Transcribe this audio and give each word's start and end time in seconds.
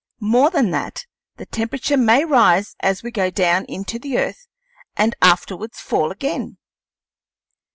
More 0.19 0.49
than 0.49 0.71
that, 0.71 1.05
the 1.37 1.45
temperature 1.45 1.95
may 1.95 2.25
rise 2.25 2.75
as 2.79 3.03
we 3.03 3.11
go 3.11 3.29
down 3.29 3.65
into 3.65 3.99
the 3.99 4.17
earth 4.17 4.47
and 4.97 5.15
afterwards 5.21 5.79
fall 5.79 6.09
again. 6.09 6.57